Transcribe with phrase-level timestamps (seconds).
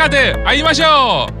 [0.00, 0.82] 卡德，阿姨马秀，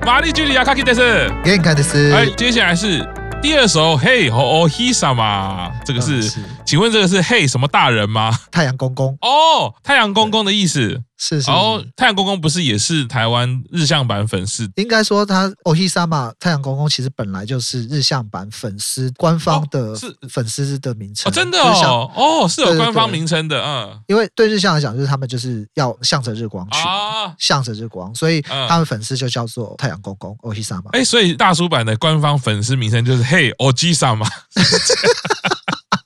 [0.04, 1.02] 玛丽居里亚卡基德斯，
[1.46, 2.12] 耶卡德斯。
[2.12, 3.02] 哎，接下来是
[3.40, 6.30] 第二首，嘿，哦嘿萨嘛，这个是，
[6.66, 8.38] 请问这个是嘿什么大人吗？
[8.52, 11.00] 太阳公公哦，太阳公公的意思。
[11.19, 14.69] 是是，是，然后太阳公公不是也是台湾日向版粉丝？
[14.75, 21.29] 应该说他おひさま太阳公公其实本来就是日向版粉丝官方的是粉丝的名称。
[21.29, 30.89] 哦，真的哦，哦是有官方名称的，嗯，因为对日向来讲，就是他们就是要向着日光去，啊、向着日光，所以他们粉丝就叫做太阳公公おひさま。
[30.91, 34.27] 哎，所以大叔版的官方粉丝名称就是嘿おじさま。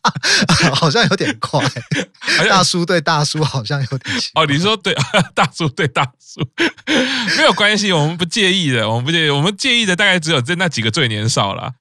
[0.76, 1.63] 好像有点快，
[2.48, 4.45] 大叔对大叔好像有点哦。
[4.45, 4.95] 你说对，
[5.34, 6.41] 大叔对大叔
[7.38, 11.72] 没有关系，我们不介意的，我们不介意，我们介意的大概只有这那几个最年少了。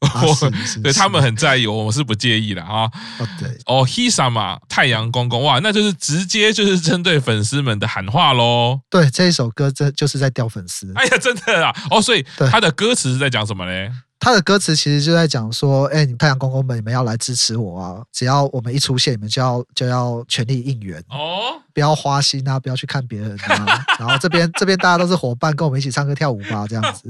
[0.83, 2.85] 对他们很在意，我们是不介意的啊。
[3.19, 8.81] 哦对，哦ひさま太阳公公哇，那就是直接就是针对粉丝们的喊话喽。
[8.91, 10.93] 对，这一首歌这就是在钓粉丝。
[10.95, 11.75] 哎呀，真的啊！
[11.91, 13.91] 哦，所以他的歌词是在讲什么呢？
[14.24, 18.02] 他的歌词其实就在讲说，哎，你太阳公公们，你们要来支持我啊！
[18.14, 23.86] 只要我们一出现，你们就要就要全力应援哦，不要花心啊，不要去看别人啊。
[24.00, 27.10] 然后这边这边大家都是伙伴，跟我们一起唱歌跳舞吧，这样子，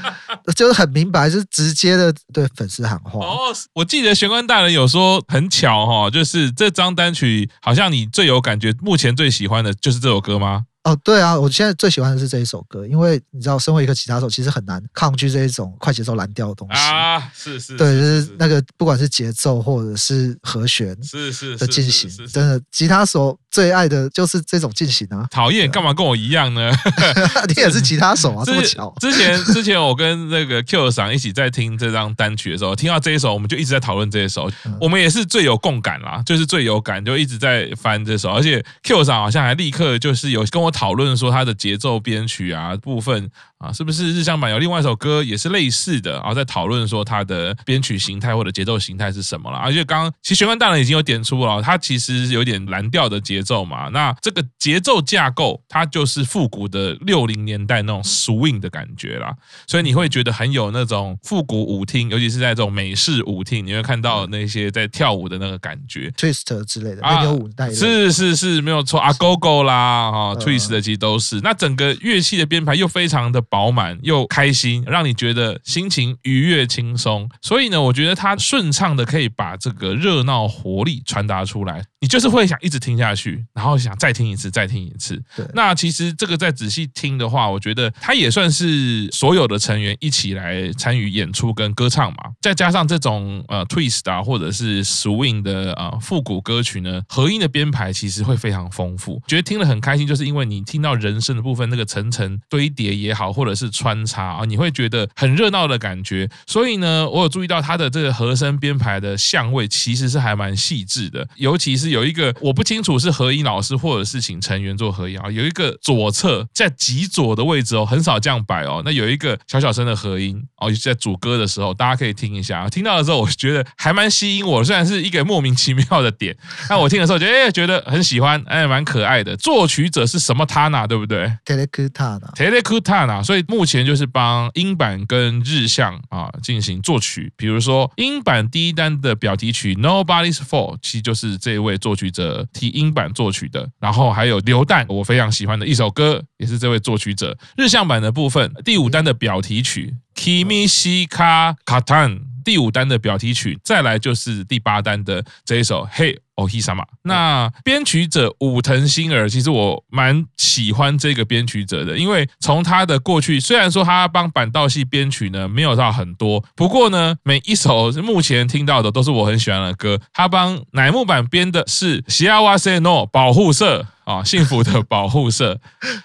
[0.56, 3.26] 就是很明白，就是直接的对粉丝喊话。
[3.26, 10.64] 哦，我记得玄关大人有说很巧哈，就是这张单曲好像你最有感觉，目前最喜欢的就是这首歌吗？
[10.84, 17.20] 哦，对啊，我现在最喜欢的是这一首歌，因为你知道，身为一个吉他手，其实很难抗拒这一种快节奏蓝调的东西啊。
[17.34, 25.26] 是是，对，就是那个不管是节奏或者是和弦，是是的进行，真的，吉他手最爱的就是这种进行啊。
[25.30, 26.70] 讨厌，干嘛跟我一样呢？
[27.48, 28.94] 你也是吉他手啊， 这么巧。
[29.00, 41.54] 之前之前我跟那个 Q 赏一起在听这张单曲的时候，听到这一首，我们就一直在讨论这一首，我们也是最有共感啦，就是最有感，就一直在翻这首，而且 Q 赏好像还立刻就是有跟我讨论说他的。
[41.64, 46.12] 节奏编曲啊部分啊，是不是日向版有另外一首歌也是类似的？
[46.14, 49.56] 然后在讨论说他的编曲形态或者节奏形态是什么了？
[49.56, 53.88] 而且刚刚其实玄关大人已经有点出了，他其实有点蓝调的节奏嘛。
[53.90, 59.32] 那这个节奏架构，它就是复古的六零年代那种 swing 的感觉啦。
[59.66, 71.40] 所以你会觉得很有那种复古舞厅，尤其是在这种美式舞厅，你会看到那些在跳舞的那个感觉，twist 之类的那个舞带，是是是没有错啊，go go 啦，哈，twist 的其实都是。
[71.42, 77.28] 那整个乐器的编排又非常的饱满又开心，让你觉得心情愉悦轻松。
[77.42, 85.18] 所以呢，我觉得它顺畅的可以把这个热闹活力传达出来，你就是会想一直听下去，然后想再听一次，再听一次。
[85.34, 85.46] 对。
[85.54, 106.28] 那其实这个再仔细听的话，我觉得它也算是所有的成员一起来参与演出跟歌唱嘛，再加上这种呃 twist 啊或者是 swing 的啊复古歌曲呢，合音的编排其实会非常丰富，觉得听了很开心，就是因为你听到人声的部分那个层层堆叠也好，或者是穿插啊，你会觉得很热闹的感觉。
[106.46, 118.82] 所以呢，我有注意到他的这个和声编排的相位其实是还蛮细致的，尤其是有一个我不清楚是和音老师或者是请成员做合音啊，有一个左侧在极左的位置哦，很少这样摆哦。
[118.84, 122.68] 那有一个小小声的合音哦，在主歌的时候，大家可以听一下。
[122.68, 126.36] 听到的时候，我觉得还蛮吸引我，虽然是一个莫名其妙的点，
[126.68, 129.36] 但我听的时候觉得哎，觉得很喜欢，哎，蛮可爱的。
[129.36, 130.86] 作曲者是什么他呢？
[130.88, 137.32] 对不对？Telekutana，所以目前就是帮英版跟日向啊进行作曲。
[137.36, 143.68] 比如说英版第一单的表题曲《Nobody's Fault》，其实就是这位作曲者提音版作曲的。
[143.78, 147.36] 然后还有流弹，我非常喜欢的一首歌，也是这位作曲者。
[147.58, 152.10] 日向版的部分，第五单的表题曲《Kimi Shika Katan》，
[152.42, 156.14] 第五单的表题曲，再来就是第八单的这一首《Hey》。
[156.35, 156.83] 哦，ひさま。
[157.03, 169.99] 那编曲者武藤新儿，其实我蛮喜欢这个编曲者的，因为从他的过去，虽然说他帮坂道系编曲呢没有到很多，不过呢，每一首目前听到的都是我很喜欢的歌。
[170.13, 175.59] 他帮乃木坂编的是《幸せの保护色》啊，幸福的保护色。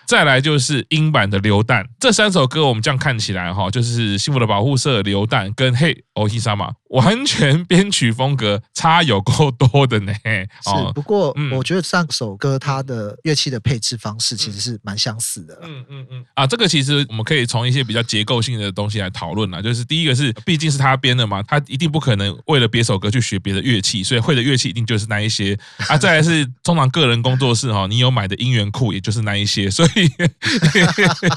[0.04, 10.12] 再来就是英版的《流弹》，这三首歌我们这样看起来哈，就是《幸福的保护色》、《流弹》跟《嘿哦ひさま》，完全编曲风格差有够多的呢。
[10.23, 15.59] 是，不过我觉得上首歌它的乐器的配置方式其实是蛮相似的。
[15.63, 16.25] 嗯嗯嗯。
[16.33, 19.61] 啊，这个其实我们可以从一些比较结构性的东西来讨论啊。
[19.61, 25.57] 就是第一个是，毕竟是他编的嘛，他一定不可能为了别首歌去学别的乐器，所以会的乐器一定就是那一些。
[25.87, 29.69] 啊，再来是通常个人工作室哈，你有买的音源库也就是那一些。
[29.69, 30.09] 所以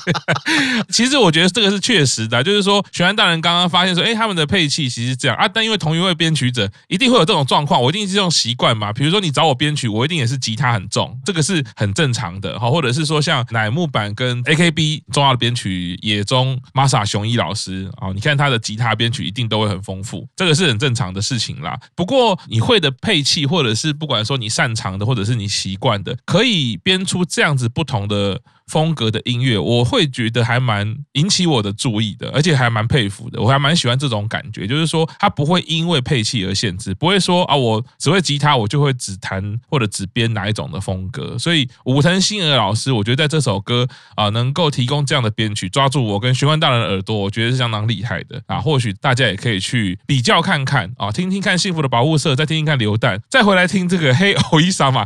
[0.91, 8.72] 其实我觉得这个是确实的，就是说，玄安大人刚刚发现说，哎，他们的配器其实这样啊，但因为同一位编曲者一定会有这种状况，我一定是用习惯。
[8.77, 8.93] 嘛。
[8.93, 12.71] 比如说你找我编曲，我一定也是吉他很重，这个是很正常的哈。
[12.71, 21.79] 或者是说像乃木坂跟 AKB 重要的编曲野中 Masa 雄一老师啊，你看他的吉他编曲一定都会很丰富，这个是很正常的事情啦。
[21.95, 28.41] 不过你会的配器，或者是不管说你擅长的，或者是你习惯的，可以编出这样子不同的。
[28.73, 33.39] 风格的音乐，我会觉得还蛮引起我的注意的，而且还蛮佩服的。
[33.39, 41.39] 我还蛮喜欢这种感觉，就是说他不会因为配器而限制，不会说啊，我只会吉他，我就会只弹或者只编哪一种的风格。
[41.39, 48.59] 所以武藤欣儿老师，我觉得在这首歌啊，能够提供这样的编曲，抓住我跟玄关大人的耳朵，我觉得是相当厉害的啊。
[48.59, 55.05] 或许大家也可以去比较看看啊，听听看《幸福的保护色》，再听听看《流弹》，再回来听这个《嘿欧伊莎玛》，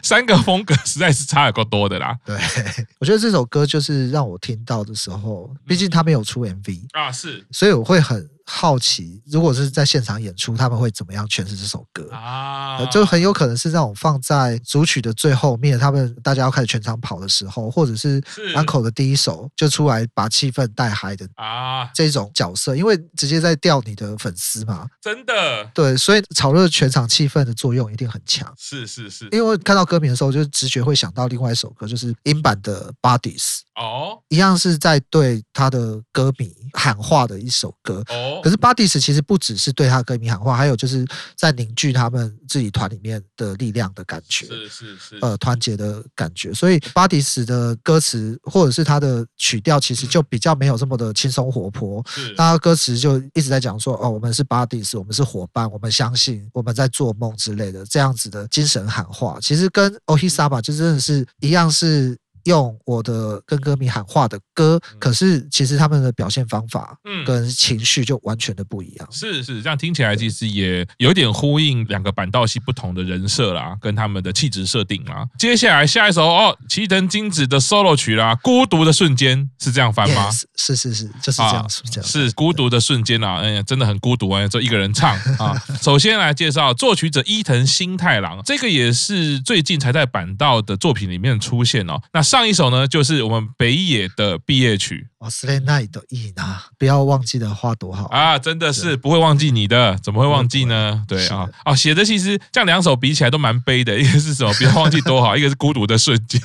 [0.00, 2.16] 三个风格实在是差有够多的啦。
[2.24, 2.38] 对。
[2.98, 8.28] 我觉得这首歌就是让我听到的时候，毕竟他没有出 MV 啊，是，所以我会很。
[8.46, 12.10] 好奇，如果是在现场演出，他们会怎么样诠释这首歌？
[12.12, 12.84] 啊？
[12.86, 18.22] 就很有可能是那种放在主曲的最后面，他们大家要开始全场跑的时候，或者是
[18.54, 21.86] 安可的第一首就出来把气氛带嗨的啊。
[21.94, 25.64] 这种角色，因为直接在钓你的粉丝嘛，真的。
[25.72, 28.52] 对，所以炒热全场气氛的作用一定很强。
[28.58, 38.04] 是是是，因为看到歌名的时候，就直觉会想到另外一首歌，就是英版的 Bodies 哦，一样是在对他的歌迷喊话的一首歌。
[38.10, 38.33] 哦。
[38.42, 46.52] 可是 Bodies 其实不只是对他歌迷喊话，还有就是在凝聚他们自己团里面的力量的感觉，是是是，呃，团结的感觉。
[46.52, 52.02] 所以 Bodies 的歌词或者是他的曲调，其实就比较没有这么的轻松活泼。
[52.08, 59.38] 是，他歌词就一直在讲说，哦，我们是 Bodies，我们是伙伴，我们相信，我们在做梦之类的这样子的精神喊话。
[59.40, 62.16] 其实跟 Ohisama 就真的是一样是。
[62.44, 69.08] 用我的跟歌迷喊话的歌，可是其实他们的表现方法，嗯，跟情绪就完全的不一样。
[69.10, 75.26] 是是，这样听起来其实也有点呼应两个板道系不同的人设啦，跟他们的气质设定啦。
[75.38, 83.40] 接下来下一首哦，齐藤金子的 solo 曲啦，《孤独的瞬间》是这样翻吗？Yes, 是是是，就是这样，啊、这样是孤独的瞬间啊！
[83.40, 85.54] 哎呀，真的很孤独啊，就一个人唱啊。
[85.80, 92.00] 首先来介绍作曲者伊藤新太郎，这个也是最近才在板道的作品里面出现哦。
[92.12, 95.07] 那上一首呢，就是我们北野的毕业曲。
[95.19, 98.39] 忘れない的意呢，不要忘记的话多好啊！
[98.39, 101.03] 真的是不会忘记你的，怎么会忘记呢？
[101.09, 104.53] 对啊，哦，写的其实这样两首比起来都蛮悲的， 一个是什么？
[104.53, 106.41] 不要忘记多好，一个是孤独的瞬间。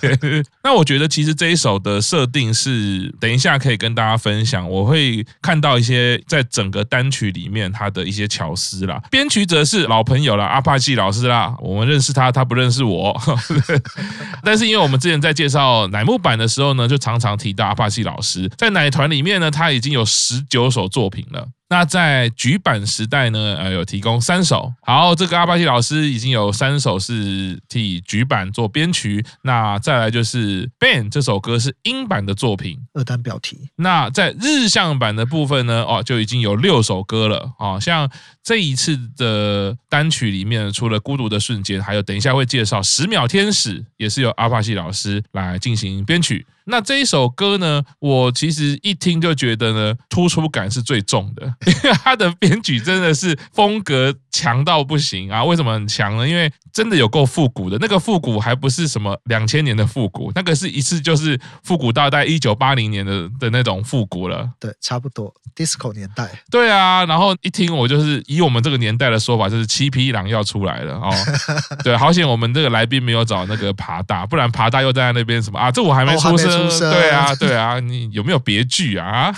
[0.64, 4.69] 那我觉得其实这一首的设定是，等一下可以跟大家分享。
[4.69, 9.00] 我会看到一些在整个单曲里面它的一些巧思啦。
[9.08, 13.17] 编曲者是老朋友啦，阿帕奇老师啦，我们认识他，他不认识我。
[14.43, 21.48] 但是因为我们之前在介绍 乃木坂的时候呢，就常常提到阿帕西老师，在乃团里面呢，他已经有十九首作品了。
[21.69, 24.74] 那在欅坂时代呢，呃，有提供三首。
[24.81, 29.24] 好，这个阿帕奇老师已经有三首是替欅坂做编曲。
[29.44, 33.69] 那再来就是《Ben》这首歌是英版的作品，二单标题。
[33.75, 37.51] 那在日向版的部分呢，哦，就已经有六首歌了。
[37.60, 38.10] 哦，像
[38.44, 46.48] 这一次的单曲里面，除了《孤独的瞬间》，还有等一下会介绍《十秒天使》，也是由阿帕奇老师来进行编曲。
[46.69, 55.44] 那这一首歌呢，我其实一听就觉得呢，突出感是最重的， 因为它的编曲真的是风格强到不行啊！
[55.44, 56.28] 为什么很强呢？
[56.28, 64.47] 因为真的有够复古的，那个复古还不是什么两千年的复古，那个是一次就是复古到大概一九八零年的的那种复古了。
[64.59, 66.30] 对，差不多 disco 年代。
[66.52, 71.09] 对啊，然后一听我就是以我们这个年代的说法，就是七匹狼要出来了哦。
[71.83, 75.71] 对，好险我们这个来宾没有找那个爬大，不然爬大又在那边什么啊？
[75.71, 79.33] 这我还没出对啊，对啊，你有没有别句啊？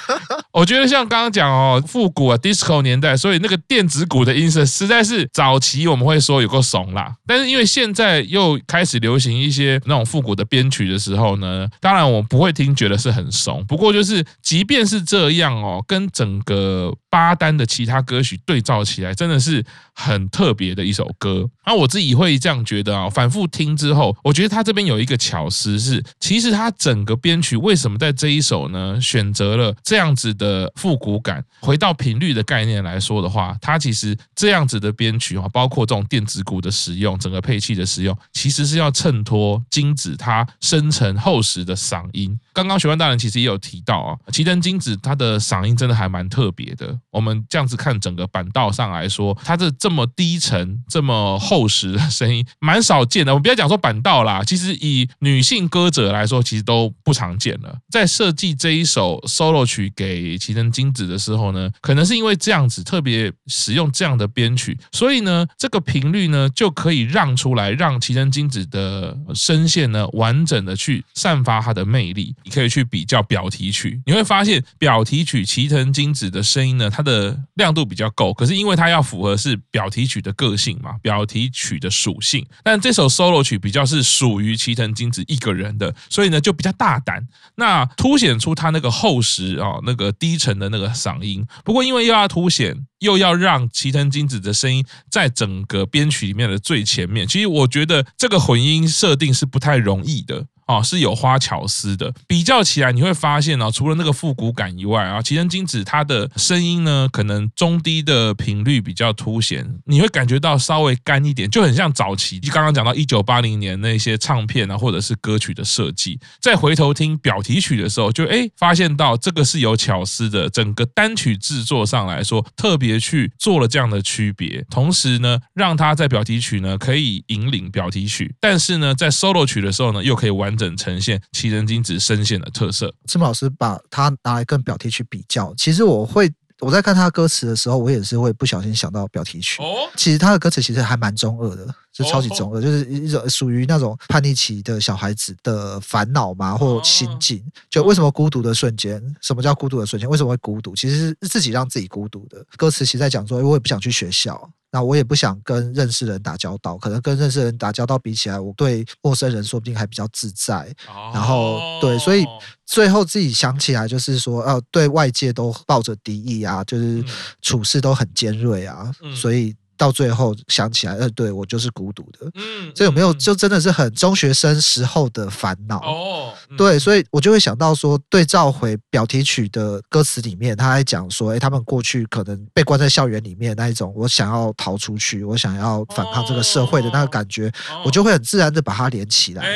[0.52, 7.14] 我觉得像刚刚讲哦，复古啊，disco 年代，所以那个电子鼓的音色实在是早期我们会说有够怂啦。
[7.26, 13.64] 但是因为现在又开始流行一些那种复古的编曲的时候呢，当然我不会听觉得是很怂。
[13.66, 19.64] 不过就是即便是这样哦，跟整个巴丹的其他歌曲对照起来，真的是
[19.94, 21.46] 很特别的一首歌。
[21.66, 26.72] 那我自己会这样觉得啊，反复听之后，我觉得他这边有一个巧思是，其实他。
[26.78, 29.00] 整个编曲为什么在这一首呢？
[29.00, 42.38] 选择了这样子的复古感，回到频率的概念来说的话，它其实这样子的编曲啊，包括这种电子鼓的使用，整个配器的使用，其实是要衬托金子它深沉厚实的嗓音。
[42.52, 46.96] 刚刚玄关大人其实也有提到啊，齐藤金子他的嗓音真的还蛮特别的。
[47.10, 53.32] 我们这样子看整个板道上来说，他这这么低沉、这么厚厚实的声音，蛮少见的。
[53.32, 57.78] 我们不要讲说板道啦，其实以女性歌者来说，其实都不常见了。
[57.90, 72.34] 在设计这一首 solo 曲给齐藤京子的时候呢，可能是因为这样子特别使用这样的编曲，所以呢，这个频率呢就可以让出来，让齐藤金子的声线呢完整的去散发它的魅力。
[72.44, 87.26] 你可以去比较表题曲，你会发现表题曲齐藤金子的声音呢，它的亮度比较够，可是因为它要符合是表题曲的个性嘛，表题曲的属性，但这首 solo 曲比较是属于齐藤金子一个人的，所以呢就比较大胆，
[87.56, 91.46] 那凸显出他那个厚实啊，那个低沉的那个嗓音。
[91.64, 100.46] 不过因为又要凸显，又要让齐藤金子的声音在整个编曲里面的最前面，其实我觉得这个混音设定是不太容易的。
[100.66, 102.12] 哦，是有花巧思的。
[102.26, 112.40] 比较起来，你会发现哦，除了那个复古感以外啊，齐藤金子她的声音呢，可能中低的频率比较凸显，你会感觉到稍微干一点，就很像早期。
[112.40, 116.18] 就刚刚讲到一九八零年那些唱片啊，或者是歌曲的设计。
[116.40, 120.50] 再回头听表题曲的时候，就诶发现到这个是有巧思的。
[120.50, 130.55] 整个单曲制作上来说，特别去做了这样的区别，同时呢，让他在表题曲呢可以引领表题曲，但是呢，在 solo 曲的时候呢，又可以完。
[130.56, 132.92] 整呈现奇人精子声线的特色。
[133.06, 139.62] 赤木老师把它拿来跟表题曲比较，其实我会我在看他歌词的时候，我也是会不小心想到表题曲。
[139.62, 147.42] 哦，其实他的歌词其实还蛮中二的，就超级中二，就是一种属于那种叛逆期的小孩子的烦恼嘛，或心境。
[147.70, 149.02] 就为什么孤独的瞬间？
[149.22, 150.06] 什么叫孤独的瞬间？
[150.06, 150.76] 为什么会孤独？
[150.76, 152.44] 其实是自己让自己孤独的。
[152.58, 154.50] 歌词其实在讲说，我也不想去学校。
[154.70, 160.70] 那我也不想跟认识人打交道，可能跟认识人打交道比起来，我对陌生人说不定还比较自在。
[161.14, 162.26] 然后对，所以
[162.66, 167.02] 最后自己想起来就是说，呃，对外界都抱着敌意啊，就是
[167.40, 169.56] 处事都很尖锐啊，所以。
[169.76, 176.32] 到最后想起来，呃，对我就是孤独的，嗯，这有没有就真的是很中学生时候的烦恼哦？
[176.56, 187.50] 对，所以我就会想到说，对照回表题曲的歌词里面，他还讲说，哎，他们过去可能被关在校园里面那一种，我想要逃出去，我想要反抗这个社会的那个感觉，
[187.84, 189.42] 我就会很自然的把它连起来。
[189.42, 189.50] 哎，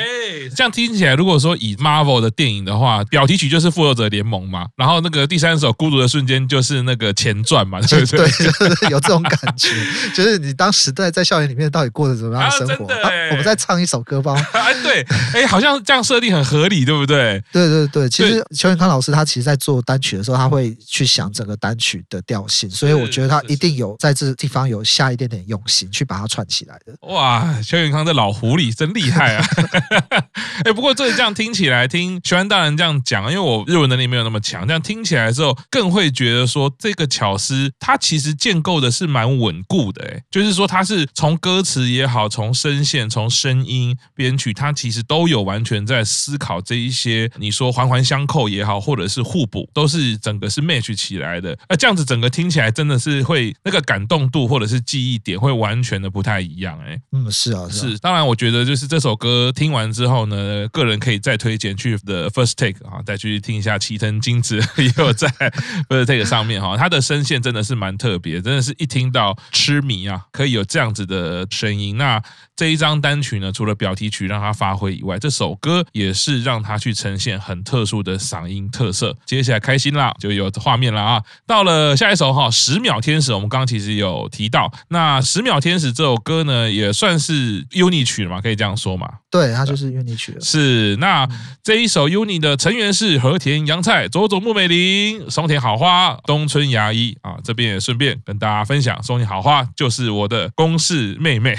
[0.54, 8.28] 这样听起来，如果说以 Marvel 的电影的话，表题曲就是复仇者联盟嘛，然后那个第三首孤独的瞬间就是那个前传嘛，对不对？
[8.30, 9.68] 对，就是有这种感觉。
[10.14, 12.86] 就是你当时在在校园里面到底过着怎么样的生活？
[12.92, 14.34] 啊啊、我们再唱一首歌吧。
[14.52, 17.42] 哎，对，哎，好像这样设定很合理，对不对？
[17.52, 26.94] 对对对，其实邱元康老师他其实在做单曲的时候，他会去想整个单曲的调性，所以我觉得他一定有在这地方有下一点点用心去把它串起来的。
[27.08, 29.44] 哇，邱元康这老狐狸真厉害啊！
[30.64, 40.00] 哎，不过这这样听起来，听徐安大人这样讲，因为我日文能力没有那么强，这样听起来之后，更会觉得说这个巧思它其实建构的是蛮稳固的。
[40.00, 47.30] 对，就是说，他是从歌词也好，从声线、从声音编曲，他其实都有完全在思考这一些。
[47.37, 51.54] 你说环环相扣也好，或者是互补，都是整个是 match 起来的。
[51.69, 56.80] 那这样子整个听起来真的是会那个感动度或者是记忆点会完全的不太一样。
[56.80, 57.90] 哎，嗯，是啊，是啊。
[57.90, 57.99] 是。
[57.99, 65.28] 当然，我觉得就是这首歌听完之后呢，个人可以再推荐去 The First Take 啊，再去听一下齐藤金子 也有在
[65.90, 69.83] First Take 上面哈，他的声线真的是蛮特别，真的是一听到痴。
[69.89, 71.97] 迷啊，可以有这样子的声音。
[71.97, 72.23] 那
[72.60, 79.16] 这一张单曲呢，除了表题曲让他发挥以外，这首歌也是让他去呈现很特殊的嗓音特色。
[79.24, 81.22] 接下来开心啦，就有画面了啊！
[81.46, 84.70] 到了下一首哈，《十秒天使》，我们刚刚其实有提到。
[84.88, 89.08] 那《十秒天使》这首歌呢，也算是 UNI 曲了嘛，可以这样说嘛？
[89.30, 90.40] 对，它就是 UNI 曲了。
[90.42, 91.26] 是，那
[91.62, 97.38] 这一首 UNI 的成员是和田洋菜、佐佐木美玲、松田好花、东村芽衣啊。
[97.42, 99.66] 这边也顺便跟大家分享，松田好花。
[99.74, 101.56] 就是我的公式妹妹，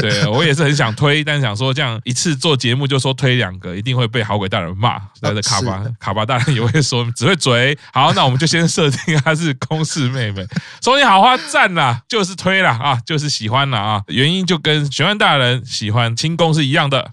[0.00, 5.00] 对，我也是很想推，但是想说这样一次做节目就说推两个，一定会被好鬼大人骂。
[5.20, 7.78] 那的卡巴卡巴大人也会说只会嘴。
[7.92, 10.44] 好，那我们就先设定她是公式妹妹。
[10.82, 14.02] 说你好话赞啦，就是推了啊，就是喜欢了啊。
[14.08, 17.10] 原因就跟玄幻大人喜欢轻功是一样的。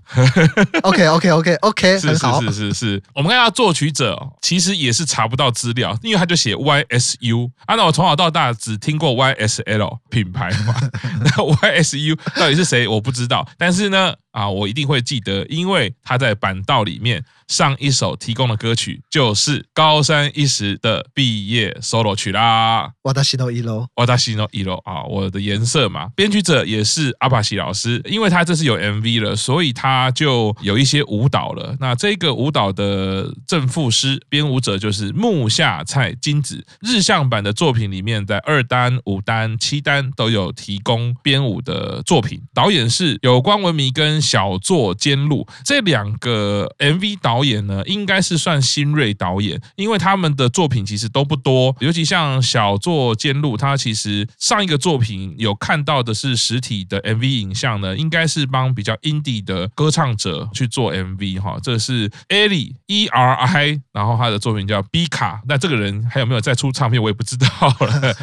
[0.81, 3.03] OK OK OK OK，是是是是是。
[3.13, 7.51] 我们看到作曲者其实也是查不到资料，因为他就写 YSU。
[7.65, 9.19] 啊，那我从小到大只听过。
[9.19, 10.75] YSL 品牌嘛，
[11.25, 11.43] 那
[11.83, 12.15] S.U.
[12.36, 12.88] 到底是谁？
[12.88, 17.24] 我不知道，但是呢，啊，我一定会记得，因为他在板道里面。
[17.50, 22.91] 上一首提供的歌曲就是高山一时的毕业 solo 曲啦。
[23.01, 26.12] 哇达西诺一楼，哇达西诺一楼啊，我的颜色嘛。
[26.15, 31.75] 编曲者也是阿帕西老师，因为他这是有 MV 了，所以他就有一些舞蹈了。
[31.79, 36.63] 那这个舞蹈的正副师编舞者就是木下菜金子。
[36.81, 42.39] 日向版的作品里面，在二单、五单、七单都有提供编舞的作品。
[42.53, 67.47] 导演是有关文明跟小作兼录这两个 MV 导演呢，应该是算新锐导演，因为他们的作品其实都不多，尤其像小作兼录，他其实上一个作品有看到的是实体的 MV 影像呢，应该是帮比较 indie 的歌唱者去做 MV 哈，这是 Eli E R I，然后他的作品叫 B 卡，那这个人还有没有再出唱片，我也不知道
[67.79, 68.15] 了。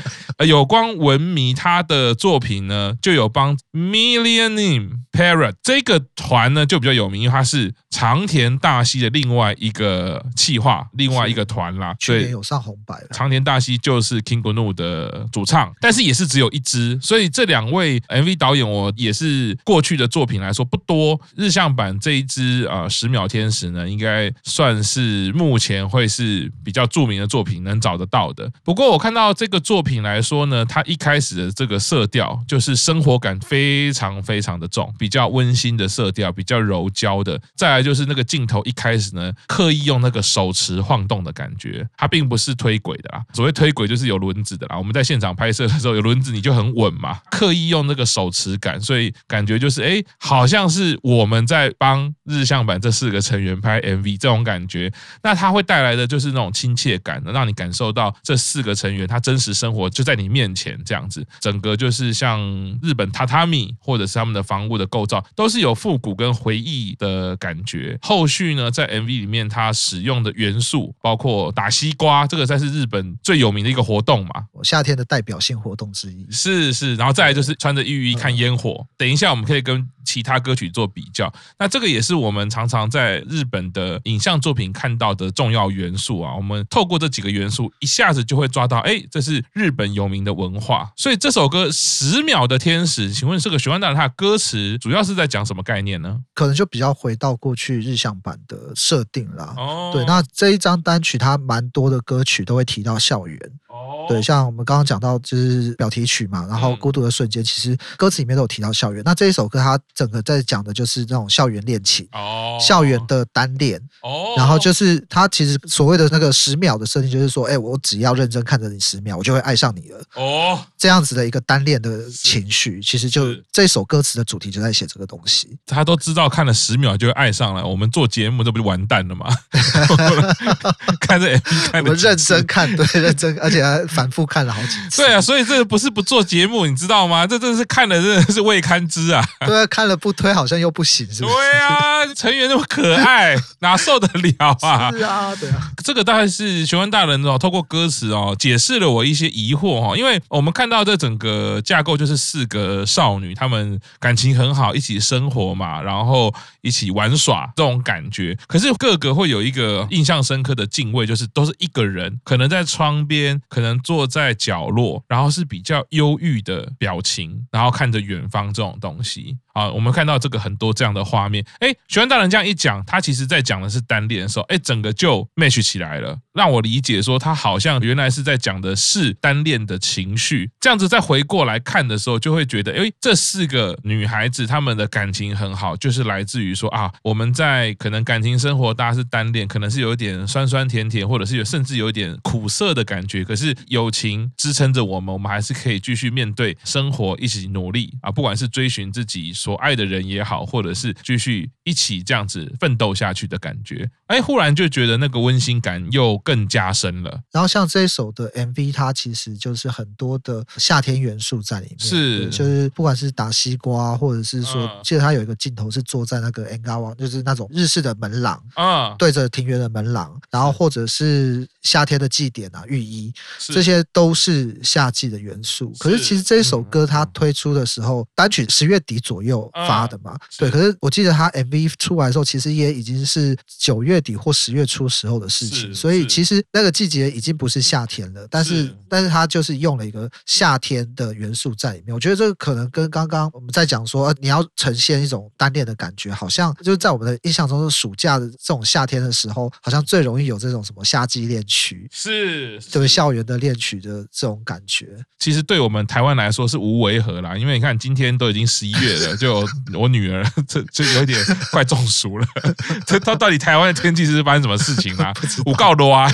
[0.46, 11.94] 有关文迷他的作品呢，就有帮 Millionaire Parrot 这个团呢就比较有名，因为它是长田大希的另外一个企划，另外一个团啦。
[11.98, 13.06] 去年有上红白了。
[13.12, 21.18] 长田大希就是 King Gnu 的主唱，但是也是只有一支，所以这两位 MV 导演，我也是过去的作品来说不多。
[21.36, 28.50] 日向版这一支啊，十秒天使呢，应该算是目前会是比较著名的作品，能找得到的。
[28.64, 37.40] 不过我看到这个作品来说呢，它一开始的这个色调就是生活感非常非常的重，比较温馨的色调，比较柔焦的。
[37.54, 43.24] 再来就是那个镜头一开始呢，刻意用那个手持晃动的感觉，它并不是推轨的啦。
[43.34, 44.78] 所谓推轨就是有轮子的啦。
[44.78, 47.20] 我们在现场拍摄的时候有轮子，你就很稳嘛。
[47.30, 54.92] 刻意用那个手持感，所以感觉就是哎，好像是我们在帮日向版这四个成员拍 MV 这种感觉。
[55.22, 61.26] 那它会带来的就是那种亲切感，能让你感受到这四个成员他真实生活就在你面前这样子。
[61.40, 62.40] 整个就是像
[62.82, 67.98] 日本榻榻米或者是他们的房屋的构造，都是有复古跟回忆的感觉。
[68.02, 76.26] 后续呢，在 MV 里面，它使用的元素包括打西瓜，这个才是日本最有名的一个活动嘛，夏天的代表性活动之一。
[76.30, 78.86] 是是，然后再来就是穿着浴衣看烟火。
[78.96, 81.32] 等一下，我们可以跟其他歌曲做比较。
[81.58, 86.34] 那这个也是我们常常在日本的影像作品看到的重要元素啊。
[86.34, 90.90] 我们透过这几个元素，一下子就会抓到，哎，这是日本有名的文化。
[90.96, 96.20] 所以这首歌《十秒的天使》，请问这个许幻大人他的歌词主要是在讲什么概念呢？
[96.34, 99.54] 可能就比较回到过去日向版的设定啦。
[99.56, 103.38] 哦，对，那这一张单曲它蛮多的歌曲都会提到校园。
[103.68, 109.02] 哦对，像我们刚刚讲到就是表题曲嘛，然后《孤独的瞬间》，其实歌词里面都有提到校园。
[109.04, 125.45] 那这一首歌它整个在讲的就是那种校园恋情，哦，校园的单恋，哦，然后就是它其实所谓的那个十秒的设定，就是说，哎，我只要认真看着你十秒，我就会爱上你了，哦，这样子的一个单恋的情绪，其实就这首歌词的主题就在写这个东西。
[125.66, 129.26] 他都知道看了十秒就会爱上了，我们做节目这不就完蛋了吗？
[131.00, 133.86] 看着 MV 看，我认真看，对，认真，而且还。
[133.96, 137.26] 反复看了好几次，对啊，所以这个不是不做节目，你知道吗？
[137.26, 139.26] 这真的是看了真的是未堪知啊！
[139.46, 141.34] 对啊，看了不推好像又不行，是不是？
[141.34, 144.90] 对啊，成员那么可爱， 哪受得了啊？
[144.92, 149.96] 是啊，对啊，这个大概是玄幻大人哦，透过歌词哦，解释了我一些疑惑哈。
[149.96, 158.36] 因为我们看到这整个架构就是四个少女，她们感情很好，一起生活嘛，然后一起玩耍这种感觉。
[158.46, 163.76] 可是个个会有一个印象深刻的敬畏，就是都是一个人，可能在窗边，可能。
[163.86, 169.36] 坐在角落，然后是比较忧郁的表情，然后看着远方这种东西。
[169.52, 199.32] 啊，我们看到这个很多这样的画面，哎，许愿大人这样一讲，他其实在讲的是单恋的时候，哎，整个就 match 起来了，让我理解说他好像原来是在讲的是单恋的情绪，这样子再回过来看的时候，就会觉得，哎，这四个女孩子她们的感情很好，就是来自于说啊，我们在可能感情生活大家是单恋，可能是有一点酸酸甜甜，或者是有甚至有一点苦涩的感觉，可是友情支撑着我们，我们还是可以继续面对生活，一起努力啊，不管是追寻自己。
[199.32, 207.20] 所爱的人也好，或者是继续一起这样子奋斗下去的感觉，哎，忽然就觉得那个温馨感又更加深了。
[207.32, 225.72] 然后像这一首的 MV，它其实就是很多的夏天元素在里面，是，就是不管是打西瓜，或者是说，记得他有一个镜头是坐在那个 engawa，就是那种日式的门廊，啊，对着庭园的门廊，然后或者是夏天的祭典啊，浴衣，这些都是夏季的元素。
[225.78, 229.50] 可是其实这一首歌它推出的时候，单曲十月底左右。
[229.66, 254.88] 发的嘛，嗯、对，可是我记得它 MV 出来的时候，其实也已经是九月底或十月初时候的事情，所以其实那个季节已经不是夏天了，但是，是但是他就是用了一个夏天的元素在里面，我觉得这个可能跟刚刚我们在讲说你要呈现一种单恋的感觉，好像就是在我们的印象中，是暑假的这种夏天的时候，好像最容易有这种什么夏季恋曲，是，对，校园的恋曲的这种感觉。
[255.18, 259.16] 其实对我们台湾来说是无违和啦，因为你看今天都已经十一月了。
[259.16, 261.18] 就我女儿， 这就有点
[261.50, 262.26] 快中暑了。
[262.86, 265.12] 这到到底台湾的天气是发生什么事情啊？
[265.46, 266.10] 五告多啊，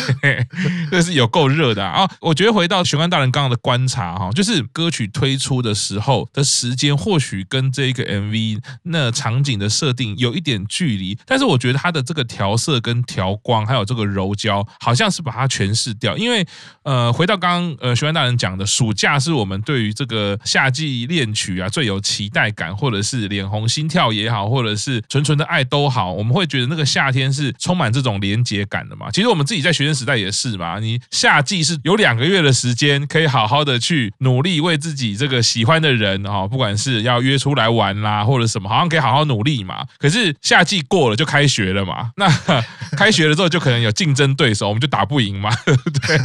[0.90, 2.08] 这是有够热的啊！
[2.20, 16.16] 我觉得回到玄关大人刚刚的观察哈，就是歌曲推出的时候的时间，或许跟这个 MV 那场景的设定有一点距离，但是我觉得它的这个调色跟调光，还有这个柔焦，好像是把它诠释掉。
[16.16, 16.46] 因为
[16.82, 29.10] 呃，回到刚刚呃，玄幻大人讲的，暑假是我们对于这个夏季恋曲啊最有期待感，或者是脸红心跳也好，或者是纯纯的爱都好，我们会觉得那个夏天是充满这种连结感的嘛。
[29.10, 39.86] 其实我们自己在学生时代也是嘛，你夏季是有两个月的时间，可以好好的去努力为自己这个喜欢的人啊，不管是要约出来玩啦，或者什么，好像可以好好努力嘛。
[39.98, 42.28] 可是夏季过了就开学了嘛，那
[42.96, 46.18] 开学了之后就可能有竞争对手，我们就打不赢嘛， 对？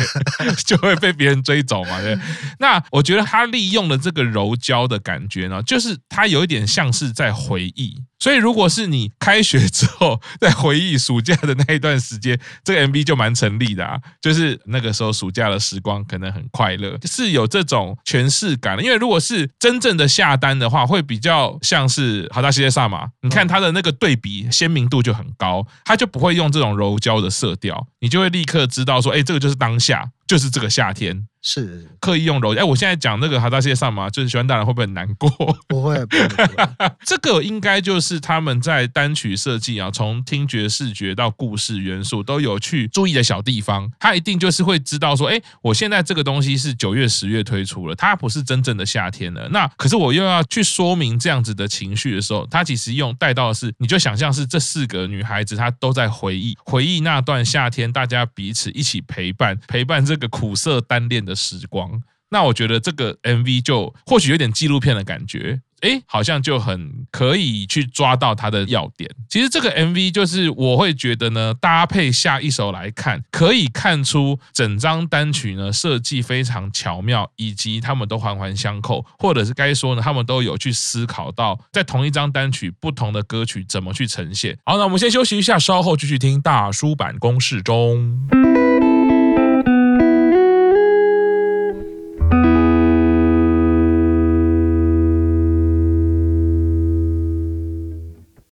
[0.65, 2.01] 就会被别人追走嘛。
[2.01, 2.17] 对，
[2.59, 8.01] 那我觉得他利用了这个柔焦的感觉呢，就是他有一点像是在回忆。
[8.19, 13.97] 所以，如果是你开学之后在回忆暑假的那一段时间， 这个 MV 就蛮成立的啊。
[14.21, 18.83] 就是那个时候暑假的时光可能很快乐，是有这种诠释感的。
[18.83, 23.07] 因为如果是真正的下单的话，会比较像是好大西列萨玛。
[23.21, 31.27] 你看它的那个对比鲜明度就很高，它就不会用这种柔焦的色调，你就会立刻知道说，哎，这个就是当下，就是这个夏天。
[31.39, 35.29] 是刻意用柔焦，哎，我现在讲那个哈达西列萨玛，就是喜欢大人会不会很难过？
[35.65, 36.91] 不会，不会，不会。
[37.05, 43.89] 这个应该就是他们在单曲设计啊，从听觉、视觉到故事元素都有去注意的小地方。
[43.97, 49.47] 他一定就是会知道说，哎，我现在这个东西是九月、十月推出了，它不是真正的夏天了。
[49.49, 65.61] 那可是我又要去说明这样子的情绪的时候，他其实用带到的是，你就想象是这四个女孩子，她都在回忆，回忆那段夏天，大家彼此一起陪伴，陪伴这个苦涩单恋的时光，那我觉得这个 MV 就或许有点纪录片的感觉。
[65.81, 69.07] 哎，好像就很可以去抓到它的要点。
[69.29, 84.57] 其实这个 MV 就是我会觉得呢，搭配下一首来看，可以看出整张单曲呢设计非常巧妙，以及他们都环环相扣，或者是该说呢，他们都有去思考到在同一张单曲不同的歌曲怎么去呈现。
[84.65, 88.66] 好，那我们先休息一下，稍后继续听大叔版公式中。